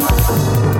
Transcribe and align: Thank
Thank 0.00 0.79